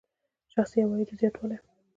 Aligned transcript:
شخصي 0.53 0.77
عوایدو 0.83 1.17
زیاتوالی. 1.19 1.57